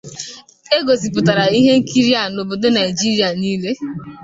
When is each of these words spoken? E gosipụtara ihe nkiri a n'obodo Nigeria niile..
E 0.75 0.77
gosipụtara 0.85 1.45
ihe 1.59 1.71
nkiri 1.81 2.13
a 2.21 2.23
n'obodo 2.33 2.67
Nigeria 2.77 3.29
niile.. 3.39 3.71